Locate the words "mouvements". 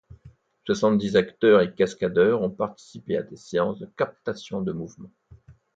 4.71-5.11